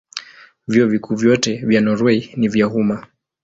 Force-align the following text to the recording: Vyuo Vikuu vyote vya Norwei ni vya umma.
Vyuo 0.67 0.87
Vikuu 0.87 1.15
vyote 1.15 1.57
vya 1.57 1.81
Norwei 1.81 2.33
ni 2.37 2.47
vya 2.47 2.67
umma. 2.69 3.07